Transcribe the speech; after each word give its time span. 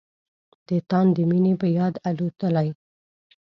د 0.67 0.69
تاندې 0.89 1.21
مينې 1.29 1.53
په 1.61 1.67
یاد 1.77 1.93
الوتای 2.09 2.67